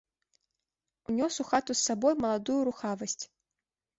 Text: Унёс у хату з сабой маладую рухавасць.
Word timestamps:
Унёс 1.11 1.35
у 1.43 1.45
хату 1.51 1.71
з 1.77 1.81
сабой 1.87 2.13
маладую 2.23 2.57
рухавасць. 2.69 3.21